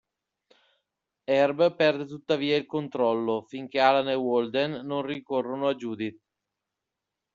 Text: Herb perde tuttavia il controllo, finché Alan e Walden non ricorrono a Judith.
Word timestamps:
Herb 1.27 1.75
perde 1.75 2.07
tuttavia 2.07 2.55
il 2.57 2.65
controllo, 2.65 3.43
finché 3.47 3.79
Alan 3.79 4.07
e 4.09 4.15
Walden 4.15 4.83
non 4.83 5.05
ricorrono 5.05 5.67
a 5.67 5.75
Judith. 5.75 6.19